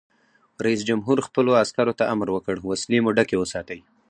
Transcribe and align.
رئیس 0.65 0.81
جمهور 0.89 1.17
خپلو 1.27 1.51
عسکرو 1.63 1.97
ته 1.99 2.03
امر 2.13 2.27
وکړ؛ 2.31 2.55
وسلې 2.69 2.97
مو 3.03 3.09
ډکې 3.17 3.37
وساتئ! 3.39 3.79